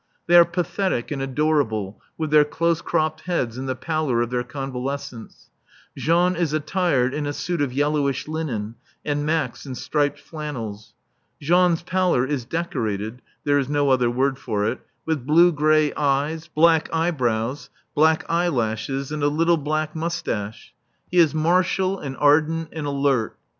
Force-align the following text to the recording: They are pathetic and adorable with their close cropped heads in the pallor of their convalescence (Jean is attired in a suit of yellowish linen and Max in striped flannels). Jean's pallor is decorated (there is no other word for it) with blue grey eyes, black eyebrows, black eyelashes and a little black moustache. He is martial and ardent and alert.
They 0.25 0.35
are 0.35 0.45
pathetic 0.45 1.11
and 1.11 1.21
adorable 1.21 2.01
with 2.17 2.31
their 2.31 2.43
close 2.43 2.81
cropped 2.81 3.21
heads 3.27 3.55
in 3.55 3.67
the 3.67 3.75
pallor 3.75 4.23
of 4.23 4.31
their 4.31 4.43
convalescence 4.43 5.51
(Jean 5.95 6.35
is 6.35 6.53
attired 6.53 7.13
in 7.13 7.27
a 7.27 7.33
suit 7.33 7.61
of 7.61 7.71
yellowish 7.71 8.27
linen 8.27 8.73
and 9.05 9.27
Max 9.27 9.63
in 9.63 9.75
striped 9.75 10.19
flannels). 10.19 10.95
Jean's 11.39 11.83
pallor 11.83 12.25
is 12.25 12.45
decorated 12.45 13.21
(there 13.43 13.59
is 13.59 13.69
no 13.69 13.91
other 13.91 14.09
word 14.09 14.39
for 14.39 14.65
it) 14.65 14.81
with 15.05 15.23
blue 15.27 15.51
grey 15.51 15.93
eyes, 15.93 16.47
black 16.47 16.89
eyebrows, 16.91 17.69
black 17.93 18.25
eyelashes 18.27 19.11
and 19.11 19.21
a 19.21 19.27
little 19.27 19.55
black 19.57 19.95
moustache. 19.95 20.73
He 21.11 21.19
is 21.19 21.35
martial 21.35 21.99
and 21.99 22.17
ardent 22.17 22.69
and 22.73 22.87
alert. 22.87 23.37